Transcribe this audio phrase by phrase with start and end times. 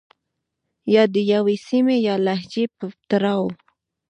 [0.93, 3.45] يا د يوې سيمې يا لهجې په تړاو